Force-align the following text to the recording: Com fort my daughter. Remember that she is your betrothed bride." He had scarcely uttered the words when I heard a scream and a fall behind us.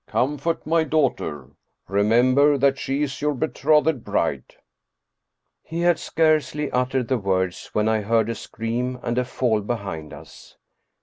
Com 0.07 0.39
fort 0.39 0.65
my 0.65 0.83
daughter. 0.83 1.51
Remember 1.87 2.57
that 2.57 2.79
she 2.79 3.03
is 3.03 3.21
your 3.21 3.35
betrothed 3.35 4.03
bride." 4.03 4.55
He 5.63 5.81
had 5.81 5.99
scarcely 5.99 6.71
uttered 6.71 7.07
the 7.07 7.19
words 7.19 7.69
when 7.73 7.87
I 7.87 8.01
heard 8.01 8.27
a 8.27 8.33
scream 8.33 8.99
and 9.03 9.15
a 9.19 9.23
fall 9.25 9.61
behind 9.61 10.11
us. 10.11 10.57